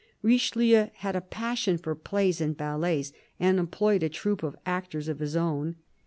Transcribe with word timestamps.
Richelieu 0.23 0.87
had 0.95 1.15
a 1.15 1.21
passion 1.21 1.77
for 1.77 1.93
plays 1.93 2.41
and 2.41 2.57
ballets, 2.57 3.13
and 3.39 3.59
employed 3.59 4.01
a 4.01 4.09
troup 4.09 4.41
of 4.41 4.55
actors 4.65 5.07
of 5.07 5.19
his 5.19 5.35
own. 5.35 5.75